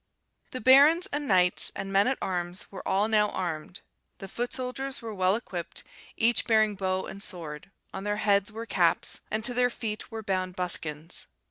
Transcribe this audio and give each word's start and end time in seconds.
"The 0.49 0.59
barons, 0.61 1.05
and 1.13 1.27
knights, 1.27 1.71
and 1.75 1.93
men 1.93 2.07
at 2.07 2.17
arms 2.23 2.71
were 2.71 2.81
all 2.87 3.07
now 3.07 3.29
armed; 3.29 3.81
the 4.17 4.27
foot 4.27 4.51
soldiers 4.51 4.99
were 4.99 5.13
well 5.13 5.35
equipped, 5.35 5.83
each 6.17 6.47
bearing 6.47 6.73
bow 6.73 7.05
and 7.05 7.21
sword; 7.21 7.69
on 7.93 8.03
their 8.03 8.17
heads 8.17 8.51
were 8.51 8.65
caps, 8.65 9.19
and 9.29 9.43
to 9.43 9.53
their 9.53 9.69
feet 9.69 10.09
were 10.09 10.23
bound 10.23 10.55
buskins. 10.55 11.27